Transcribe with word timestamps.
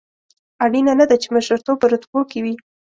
اړینه 0.63 0.93
نه 0.99 1.05
ده 1.09 1.15
چې 1.21 1.27
مشرتوب 1.35 1.77
په 1.79 1.87
رتبو 1.93 2.21
کې 2.31 2.39
وي. 2.43 2.55